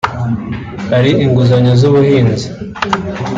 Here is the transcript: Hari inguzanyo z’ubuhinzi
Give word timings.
Hari 0.93 1.11
inguzanyo 1.23 1.73
z’ubuhinzi 1.79 2.47